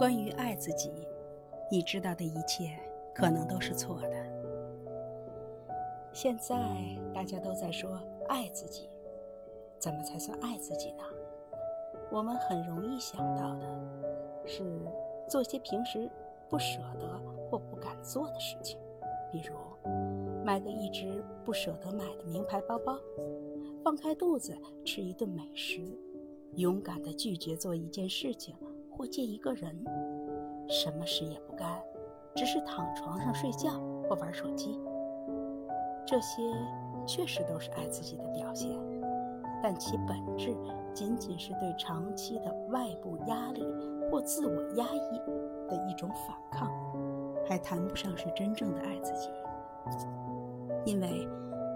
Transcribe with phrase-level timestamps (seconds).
[0.00, 0.90] 关于爱自己，
[1.70, 2.74] 你知道的一切
[3.14, 4.08] 可能都是错的。
[6.10, 6.56] 现在
[7.12, 8.88] 大家都在说爱自己，
[9.78, 11.04] 怎么才算爱自己呢？
[12.10, 13.66] 我们很容易想到的
[14.46, 14.64] 是
[15.28, 16.10] 做些平时
[16.48, 17.20] 不舍得
[17.50, 18.78] 或不敢做的事情，
[19.30, 19.54] 比如
[20.42, 22.96] 买个一直不舍得买的名牌包包，
[23.84, 25.82] 放开肚子吃一顿美食，
[26.54, 28.56] 勇敢地拒绝做一件事情
[29.00, 29.74] 或见一个人，
[30.68, 31.66] 什么事也不干，
[32.34, 33.70] 只是躺床上睡觉
[34.06, 34.78] 或玩手机。
[36.04, 36.42] 这些
[37.06, 38.68] 确实都是爱自己的表现，
[39.62, 40.54] 但其本质。
[40.92, 43.64] 仅仅是对长期的外部压力
[44.10, 45.18] 或自我压抑
[45.70, 46.70] 的一种反抗，
[47.48, 49.30] 还谈不上是真正的爱自己。
[50.84, 51.26] 因为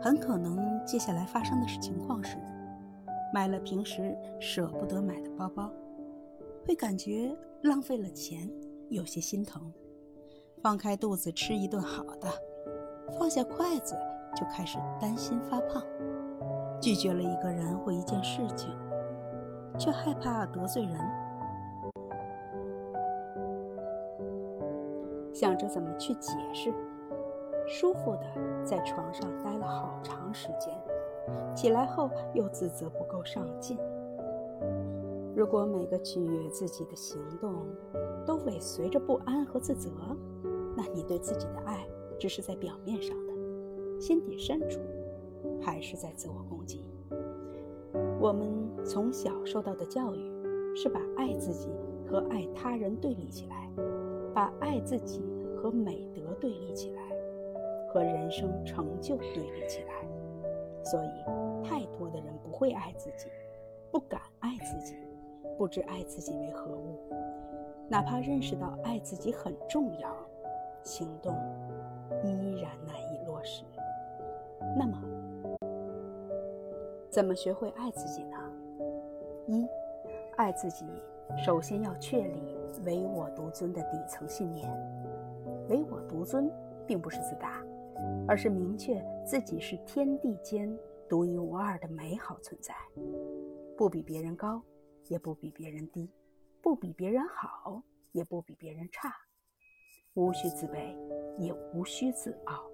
[0.00, 2.38] 很可能接下来发生的是情况是，
[3.32, 5.70] 买了平时舍不得买的包包，
[6.66, 8.50] 会感觉浪费了钱，
[8.88, 9.60] 有些心疼；
[10.62, 12.28] 放开肚子吃一顿好的，
[13.18, 13.96] 放下筷子
[14.36, 15.82] 就开始担心发胖；
[16.80, 18.70] 拒绝了一个人或一件事情。
[19.78, 20.94] 却害怕得罪人，
[25.32, 26.70] 想着怎么去解释，
[27.66, 28.22] 舒服的
[28.62, 30.74] 在床上待了好长时间，
[31.54, 33.78] 起来后又自责不够上进。
[35.34, 37.66] 如果每个取悦自己的行动
[38.26, 39.90] 都尾随着不安和自责，
[40.76, 41.86] 那你对自己的爱
[42.18, 44.78] 只是在表面上的，心底深处
[45.60, 46.84] 还是在自我攻击。
[48.20, 48.48] 我们
[48.84, 51.68] 从小受到的教育是把爱自己
[52.06, 53.70] 和爱他人对立起来，
[54.34, 55.22] 把爱自己
[55.56, 57.02] 和美德对立起来，
[57.92, 59.92] 和人生成就对立起来。
[60.84, 63.28] 所以，太多的人不会爱自己，
[63.90, 64.94] 不敢爱自己，
[65.56, 66.98] 不知爱自己为何物。
[67.88, 70.16] 哪怕认识到爱自己很重要，
[70.82, 71.34] 行动
[72.24, 73.64] 依然难以落实。
[74.76, 74.98] 那么，
[77.10, 78.36] 怎么学会爱自己呢？
[79.46, 79.66] 一，
[80.36, 80.86] 爱自己，
[81.44, 82.56] 首先要确立
[82.86, 84.70] 唯我独尊的底层信念。
[85.68, 86.50] 唯我独尊
[86.86, 87.62] 并不是自大，
[88.26, 90.74] 而是明确自己是天地间
[91.08, 92.74] 独一无二的美好存在，
[93.76, 94.62] 不比别人高，
[95.12, 96.10] 也不比别人低，
[96.62, 99.12] 不比别人好，也不比别人差，
[100.14, 100.96] 无需自卑，
[101.36, 102.64] 也无需自傲。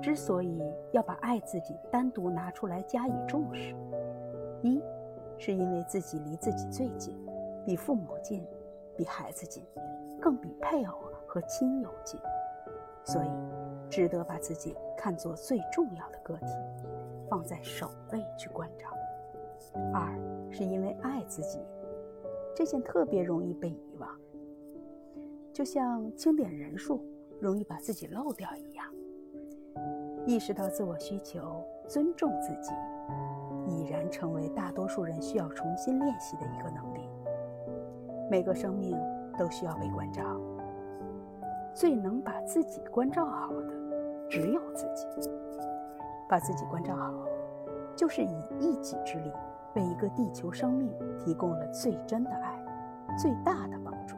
[0.00, 0.58] 之所以
[0.90, 3.76] 要把爱自己单独拿出来加以重视，
[4.62, 4.82] 一
[5.36, 7.14] 是因为自己离自己最近，
[7.66, 8.42] 比父母近，
[8.96, 9.62] 比孩子近，
[10.18, 12.18] 更比配偶和亲友近，
[13.04, 13.28] 所以
[13.90, 16.46] 值得把自己看作最重要的个体，
[17.28, 18.88] 放在首位去关照。
[19.92, 20.12] 二
[20.50, 21.58] 是因为爱自己
[22.54, 24.08] 这件特别容易被遗忘，
[25.52, 27.04] 就像清点人数
[27.40, 28.86] 容易把自己漏掉一样。
[30.26, 32.72] 意识到自我需求，尊重自己，
[33.66, 37.08] 已然成为大多数人需要重新练习的一个能力。
[38.30, 38.96] 每个生命
[39.38, 40.22] 都需要被关照，
[41.72, 43.72] 最能把自己关照好的，
[44.28, 45.30] 只有自己。
[46.28, 47.10] 把自己关照好，
[47.98, 49.32] 就是以一己之力，
[49.74, 50.88] 为一个地球生命
[51.18, 52.64] 提供了最真的爱，
[53.18, 54.14] 最大的帮助，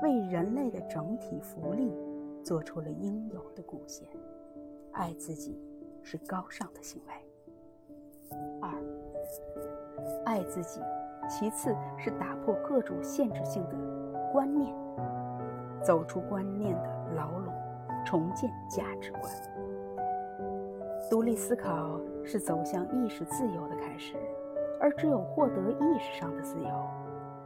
[0.00, 1.94] 为人类的整体福利
[2.42, 4.08] 做出了应有的贡献。
[4.92, 5.60] 爱自己
[6.02, 8.38] 是高尚的行为。
[8.62, 8.72] 二，
[10.24, 10.80] 爱自己，
[11.28, 13.76] 其次是打破各种限制性的
[14.32, 14.74] 观念，
[15.84, 17.52] 走出观念的牢笼，
[18.06, 19.24] 重建价值观。
[21.10, 24.14] 独立思考是走向意识自由的开始，
[24.78, 26.68] 而只有获得意识上的自由，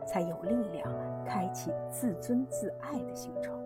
[0.07, 0.87] 才有力量
[1.25, 3.59] 开启自尊自爱的形成。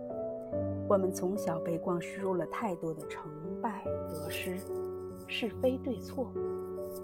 [0.89, 3.29] 我们从小被灌输了太多的成
[3.61, 4.57] 败得失、
[5.27, 6.29] 是非对错，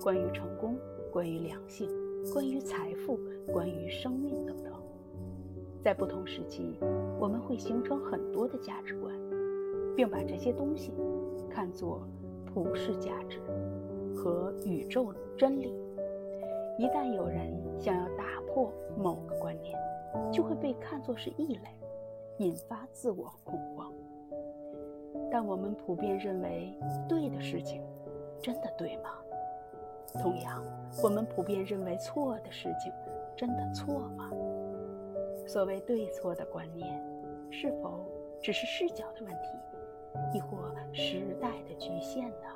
[0.01, 0.79] 关于成功、
[1.13, 1.91] 关于良性、
[2.33, 3.19] 关于财富、
[3.53, 4.73] 关于生命等等。
[5.83, 6.79] 在不同时期，
[7.19, 9.13] 我们会形成很多的价值观，
[9.97, 10.93] 并把这些东西
[11.51, 12.07] 看作
[12.55, 13.41] 普世价值
[14.15, 15.75] 和宇宙真理。
[16.79, 19.77] 一旦有人想要打破某个观念，
[20.33, 21.69] 就会被看作是异类。
[22.39, 23.93] 引发自我恐慌，
[25.31, 26.73] 但我们普遍认为
[27.09, 27.83] 对的事情，
[28.41, 29.11] 真的对吗？
[30.21, 30.63] 同样，
[31.03, 32.93] 我们普遍认为错的事情，
[33.37, 34.31] 真的错吗？
[35.47, 37.01] 所谓对错的观念，
[37.51, 38.05] 是否
[38.41, 39.49] 只是视角的问题，
[40.33, 42.47] 亦或时代的局限呢？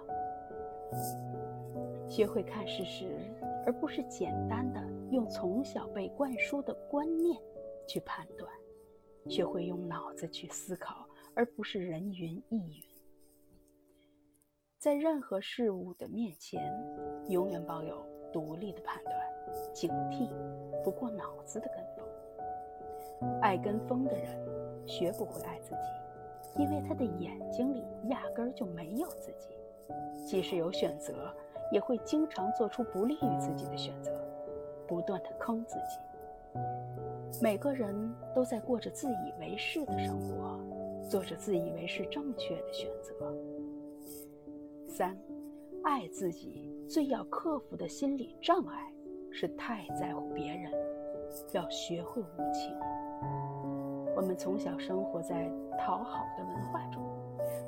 [2.08, 3.18] 学会看事实，
[3.66, 7.38] 而不是简单的用从小被灌输的观念
[7.86, 8.50] 去判断。
[9.28, 12.82] 学会用脑子去思考，而不是人云亦云。
[14.78, 16.72] 在任何事物的面前，
[17.28, 18.02] 永远抱有
[18.32, 19.14] 独立的判断，
[19.74, 20.30] 警惕
[20.82, 22.08] 不过脑子的跟风。
[23.42, 25.76] 爱跟风的人，学不会爱自己，
[26.56, 29.56] 因为他的眼睛里压根儿就没有自己。
[30.26, 31.34] 即使有选择，
[31.72, 34.12] 也会经常做出不利于自己的选择，
[34.86, 36.60] 不断的坑自己。
[37.40, 40.58] 每个人都在过着自以为是的生活，
[41.08, 43.34] 做着自以为是正确的选择。
[44.86, 45.16] 三，
[45.84, 48.92] 爱自己最要克服的心理障碍
[49.30, 50.72] 是太在乎别人，
[51.52, 52.76] 要学会无情。
[54.18, 55.48] 我们从小生活在
[55.78, 57.00] 讨好的文化中，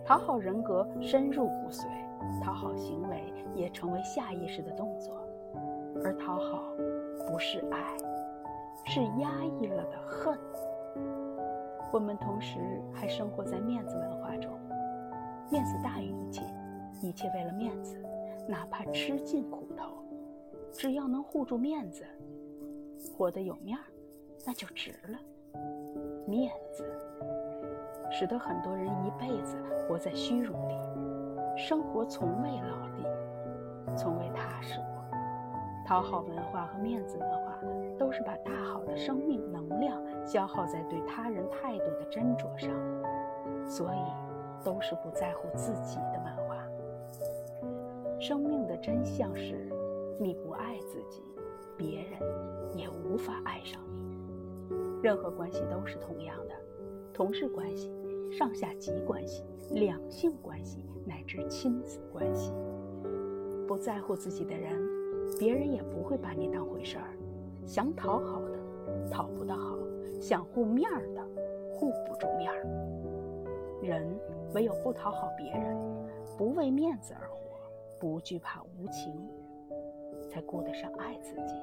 [0.04, 1.86] 讨好人格深入骨髓，
[2.42, 5.14] 讨好行为也成为下意识的动作。
[6.02, 6.64] 而讨好
[7.24, 7.96] 不是爱，
[8.84, 10.36] 是压抑了的恨。
[11.92, 12.58] 我们同时
[12.92, 14.50] 还生活在面子文化中，
[15.52, 16.42] 面子大于一切。
[17.00, 17.96] 一切为了面子，
[18.48, 19.86] 哪怕吃尽苦头，
[20.72, 22.04] 只要能护住面子，
[23.16, 23.84] 活得有面儿，
[24.44, 25.16] 那就值了。
[26.30, 26.84] 面子
[28.08, 29.56] 使得很多人一辈子
[29.88, 30.78] 活在虚荣里，
[31.56, 33.04] 生活从未牢底，
[33.96, 34.86] 从未踏实过。
[35.84, 37.58] 讨好文化和面子文化
[37.98, 42.70] 都是把大好的生命能量消耗在对他人态度的斟酌上，
[43.66, 46.64] 所以都是不在乎自己的文化。
[48.20, 49.68] 生命的真相是，
[50.16, 51.24] 你不爱自己，
[51.76, 52.20] 别人
[52.76, 54.09] 也无法爱上你。
[55.02, 56.54] 任何关系都是同样的，
[57.12, 57.90] 同事关系、
[58.30, 62.52] 上下级关系、两性关系乃至亲子关系。
[63.66, 64.80] 不在乎自己的人，
[65.38, 67.16] 别人也不会把你当回事儿。
[67.64, 68.58] 想讨好的，
[69.10, 69.76] 讨不到好；
[70.20, 71.22] 想护面儿的，
[71.72, 72.66] 护不住面儿。
[73.80, 74.06] 人
[74.52, 75.76] 唯有不讨好别人，
[76.36, 77.36] 不为面子而活。
[77.98, 79.14] 不惧怕无情，
[80.28, 81.54] 才顾得上爱自己。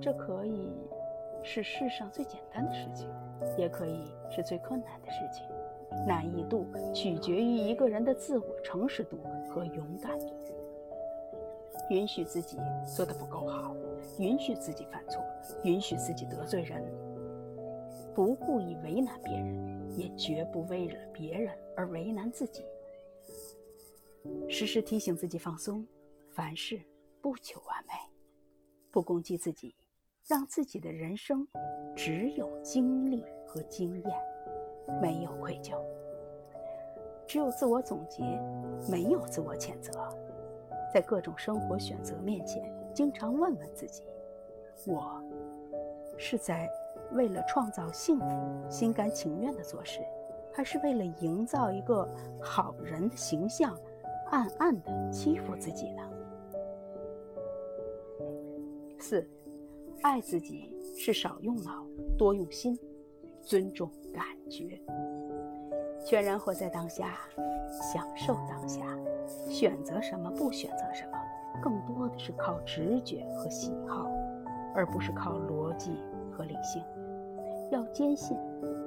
[0.00, 0.70] 这可以
[1.44, 3.08] 是世上最简单的事情，
[3.58, 5.44] 也可以是最困难的事情。
[6.06, 9.18] 难易度取决于一个人的自我诚实度
[9.48, 10.34] 和勇敢度。
[11.90, 12.56] 允许自己
[12.96, 13.76] 做得不够好，
[14.18, 15.22] 允许自己犯错，
[15.62, 16.82] 允许自己得罪人，
[18.14, 22.64] 不故意为难别人，也绝不为了别人而为难自己。
[24.48, 25.86] 时时提醒自己放松，
[26.30, 26.80] 凡事
[27.20, 27.92] 不求完美，
[28.90, 29.74] 不攻击自己，
[30.26, 31.46] 让自己的人生
[31.94, 34.16] 只有经历和经验，
[34.98, 35.78] 没有愧疚，
[37.26, 38.22] 只有自我总结，
[38.90, 39.92] 没有自我谴责。
[40.92, 44.04] 在各种生活选择面前，经常问问自己：
[44.86, 45.22] 我
[46.16, 46.70] 是在
[47.12, 50.00] 为了创造幸福心甘情愿的做事，
[50.54, 52.08] 还是为了营造一个
[52.40, 53.78] 好人的形象？
[54.30, 56.02] 暗暗的欺负自己呢。
[58.98, 59.28] 四，
[60.02, 61.84] 爱自己是少用脑，
[62.18, 62.78] 多用心，
[63.42, 64.80] 尊重感觉，
[66.04, 67.18] 全然活在当下，
[67.92, 68.82] 享受当下，
[69.48, 71.18] 选择什么不选择什么，
[71.62, 74.10] 更多的是靠直觉和喜好，
[74.74, 76.82] 而不是靠逻辑和理性。
[77.70, 78.36] 要坚信，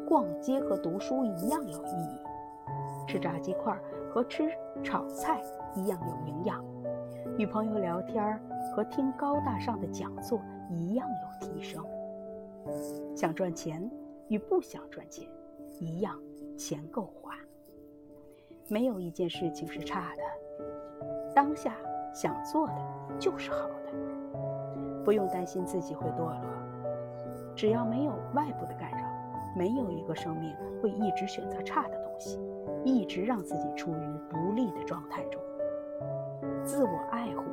[0.08, 3.78] 逛街和读书一样有意义，吃炸鸡块
[4.14, 4.50] 和吃。
[4.84, 5.42] 炒菜
[5.76, 6.64] 一样有营养，
[7.40, 8.40] 与朋友聊天
[8.74, 11.84] 和听高大上的讲座一样有提升。
[13.16, 13.90] 想赚钱
[14.28, 15.28] 与不想赚钱
[15.80, 16.20] 一样，
[16.58, 17.36] 钱够花。
[18.70, 20.24] 没有一件事情是差的，
[21.34, 21.74] 当下
[22.14, 22.76] 想做的
[23.20, 26.42] 就是好的，不用担心自己会堕落。
[27.56, 29.08] 只要没有外部的干扰，
[29.56, 32.40] 没有一个生命会一直选择差的东西。
[32.84, 35.42] 一直让自己处于不利的状态中。
[36.64, 37.44] 自我爱护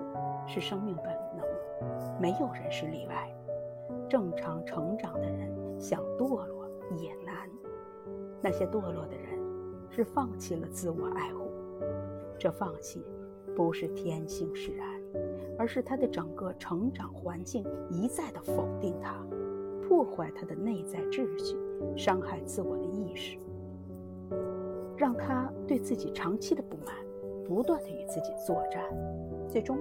[0.47, 3.31] 是生命本能，没有人是例外。
[4.09, 7.49] 正常成长的人想堕落也难。
[8.41, 9.39] 那些堕落的人
[9.91, 11.51] 是放弃了自我爱护。
[12.39, 13.05] 这放弃
[13.57, 14.87] 不是天性使然，
[15.59, 19.25] 而是他的整个成长环境一再的否定他，
[19.83, 21.57] 破坏他的内在秩序，
[21.97, 23.39] 伤害自我的意识。
[24.97, 26.95] 让他对自己长期的不满，
[27.45, 28.83] 不断的与自己作战，
[29.49, 29.79] 最终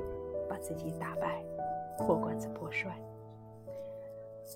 [0.63, 1.43] 自己打败，
[1.97, 2.89] 破罐子破摔。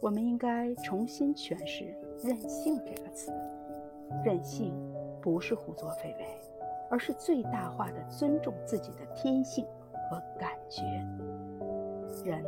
[0.02, 3.32] 我们应该重新诠释“任性”这个词。
[4.24, 4.74] 任性
[5.22, 6.26] 不是胡作非为，
[6.90, 9.66] 而是最大化的尊重自己的天性
[10.10, 10.84] 和感觉。
[12.24, 12.42] 人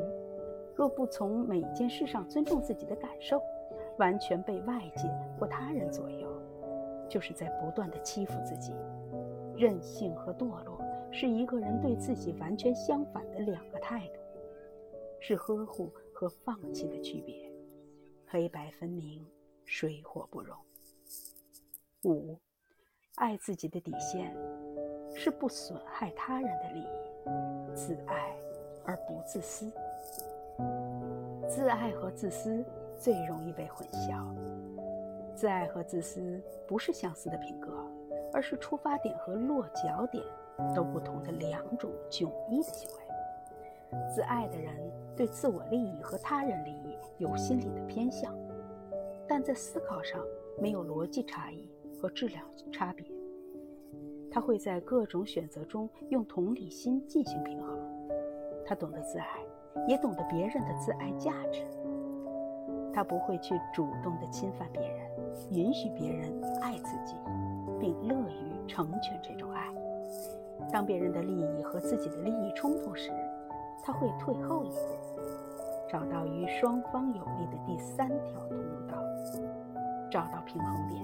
[0.74, 3.42] 若不从每件事上尊重自己的感受，
[3.98, 6.30] 完全被外界或他人左右，
[7.10, 8.74] 就是在不断的欺负自己。
[9.58, 10.79] 任性和堕落
[11.12, 14.20] 是一个人对自己完全相反的两个态度，
[15.20, 17.52] 是呵护和放弃的区别，
[18.28, 19.26] 黑白分明，
[19.66, 20.56] 水火不容。
[22.04, 22.38] 五，
[23.16, 24.36] 爱自己的底线
[25.14, 28.34] 是不损害他人的利益，自爱
[28.86, 29.72] 而不自私。
[31.48, 32.64] 自爱和自私
[32.98, 34.34] 最容易被混淆。
[35.36, 37.86] 自爱和自私不是相似的品格，
[38.32, 40.24] 而是出发点和落脚点
[40.76, 44.00] 都不同的两种迥异的行为。
[44.14, 44.76] 自爱的人
[45.16, 48.34] 对自我利益和他人利益有心理的偏向，
[49.28, 50.22] 但在思考上
[50.60, 53.06] 没有逻辑差异和质量差别。
[54.32, 57.80] 他会在各种选择中用同理心进行平衡。
[58.66, 59.26] 他懂得自爱。
[59.88, 61.62] 也懂得别人的自爱价值，
[62.92, 65.10] 他不会去主动的侵犯别人，
[65.52, 67.16] 允许别人爱自己，
[67.80, 69.49] 并乐于成全这种。
[70.72, 73.12] 当别人的利益和自己的利益冲突时，
[73.84, 75.22] 他会退后一步，
[75.90, 78.58] 找到与双方有利的第三条通
[78.88, 78.98] 道，
[80.12, 81.04] 找到平衡点。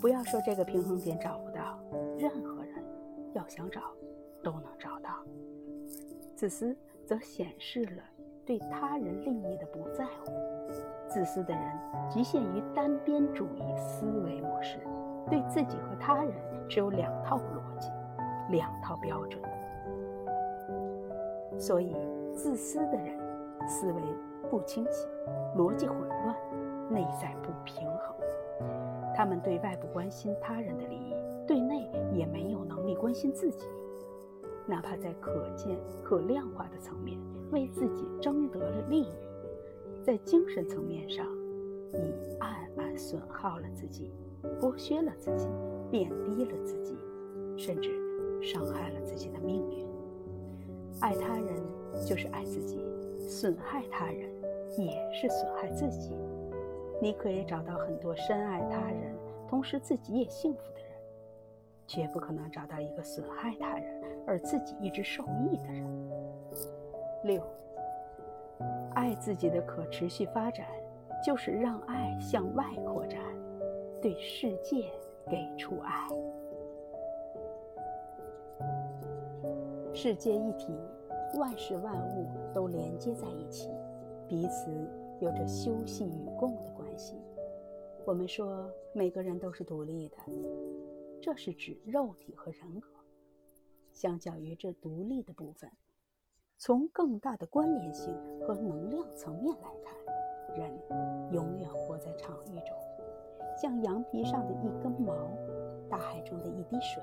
[0.00, 1.78] 不要说这个平衡点找不到，
[2.18, 2.74] 任何人
[3.32, 3.80] 要想找，
[4.42, 5.10] 都能找到。
[6.34, 6.76] 自私。
[7.10, 8.02] 则显示了
[8.46, 10.30] 对他人利益的不在乎。
[11.08, 11.64] 自私的人
[12.08, 14.78] 局限于单边主义思维模式，
[15.28, 16.32] 对自己和他人
[16.68, 17.88] 只有两套逻辑、
[18.50, 19.40] 两套标准。
[21.58, 21.94] 所以，
[22.34, 23.18] 自私的人
[23.68, 24.00] 思维
[24.50, 25.06] 不清晰，
[25.56, 26.34] 逻辑混乱，
[26.88, 28.16] 内在不平衡。
[29.14, 31.14] 他们对外不关心他人的利益，
[31.46, 33.66] 对内也没有能力关心自己。
[34.66, 37.18] 哪怕在可见、可量化的层面
[37.50, 39.12] 为自己争得了利益，
[40.02, 41.26] 在精神层面上，
[41.92, 44.14] 已暗暗损耗了自己，
[44.60, 45.48] 剥削了自己，
[45.90, 46.96] 贬低了自己，
[47.58, 47.90] 甚至
[48.42, 49.86] 伤害了自己的命运。
[51.00, 51.62] 爱他人
[52.06, 52.78] 就是爱自己，
[53.18, 54.30] 损害他人
[54.76, 56.14] 也是损害自己。
[57.00, 59.14] 你可以找到很多深爱他人，
[59.48, 60.90] 同时自己也幸福的人。
[61.86, 66.10] 绝不可能找到一个损害他人而自己一直受益的人。
[67.24, 67.42] 六，
[68.94, 70.66] 爱自己的可持续发展，
[71.24, 73.20] 就是让爱向外扩展，
[74.00, 74.84] 对世界
[75.28, 76.06] 给出爱。
[80.02, 80.72] 世界一体，
[81.34, 83.68] 万事万物都连接在一起，
[84.26, 84.70] 彼此
[85.20, 87.16] 有着休息与共的关系。
[88.06, 90.16] 我们说，每个人都是独立的。
[91.20, 92.88] 这是指肉体和人格。
[93.92, 95.70] 相较于这独立的部分，
[96.56, 100.72] 从更大的关联性和能量层面来看，人
[101.30, 102.74] 永远活在场域中，
[103.54, 105.14] 像羊皮上的一根毛，
[105.90, 107.02] 大海中的一滴水，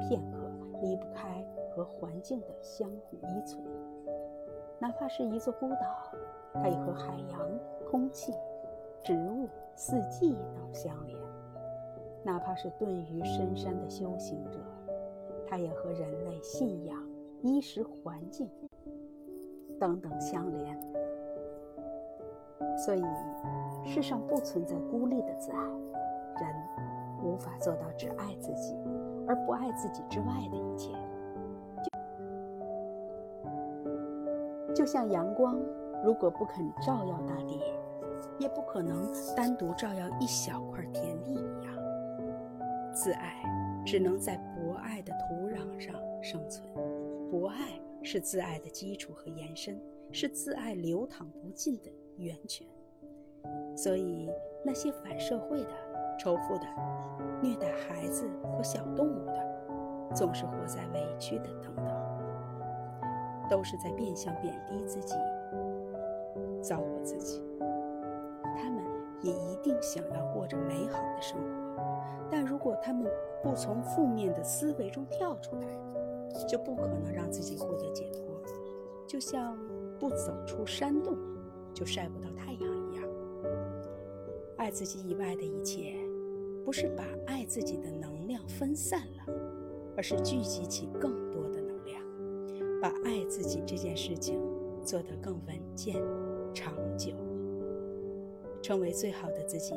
[0.00, 0.38] 片刻
[0.80, 3.64] 离不开和环境的相互依存。
[4.78, 6.12] 哪怕是一座孤岛，
[6.54, 7.48] 它也和海洋、
[7.90, 8.32] 空气、
[9.02, 11.18] 植物、四季等相连。
[12.24, 14.58] 哪怕是遁于深山的修行者，
[15.46, 16.96] 他也和人类信仰、
[17.42, 18.48] 衣食、环境
[19.80, 20.80] 等等相连。
[22.78, 23.02] 所以，
[23.84, 26.54] 世上不存在孤立的自爱，人
[27.24, 28.76] 无法做到只爱自己，
[29.32, 30.92] 而不爱自己之外的一切。
[34.74, 35.58] 就像阳光，
[36.04, 37.58] 如果不肯照耀大地，
[38.38, 41.74] 也不可能单独照耀一小块田地一样。
[42.92, 43.42] 自爱
[43.86, 46.68] 只能在博爱的土壤上生存，
[47.30, 52.66] 博爱是自爱的基础和延伸，是自爱流淌不尽的源泉。
[53.74, 54.30] 所以，
[54.62, 55.70] 那些反社会的、
[56.18, 56.66] 仇富的、
[57.40, 61.86] 虐待孩子和小动物的，总是活在委屈的等等，
[63.50, 65.14] 都是在变相贬低自己、
[66.62, 67.42] 糟蹋自己。
[68.56, 68.82] 他们
[69.20, 71.46] 也一定想要过着美好的生活。
[72.30, 73.10] 但如果他们
[73.42, 75.66] 不从负面的思维中跳出来，
[76.46, 78.22] 就不可能让自己获得解脱。
[79.06, 79.58] 就像
[79.98, 81.16] 不走出山洞，
[81.74, 82.51] 就晒不到太阳。
[84.62, 85.92] 爱自己以外的一切，
[86.64, 89.34] 不是把爱自己的能量分散了，
[89.96, 92.00] 而是聚集起更多的能量，
[92.80, 94.40] 把爱自己这件事情
[94.84, 96.00] 做得更稳健、
[96.54, 97.10] 长久。
[98.62, 99.74] 成为最好的自己，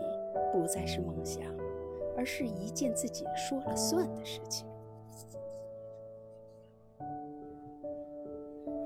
[0.54, 1.42] 不再是梦想。
[2.16, 4.68] 而是一件自己说了算的事情。